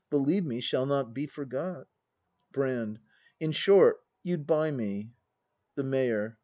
[0.09, 1.85] Believe me, shall not be forgot.
[2.51, 2.97] Brand.
[3.39, 5.11] In short, you'd buy me.
[5.75, 6.39] The Mayor.